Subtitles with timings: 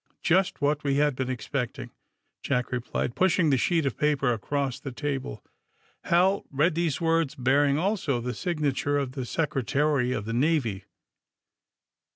[0.11, 1.91] *' Just what we had been expecting,
[2.41, 5.45] ''Jack re plied, pusliing the sheet of paper across the table.
[6.05, 10.85] Hal read these words, bearing also the signa ture of the Secretary of the Navy.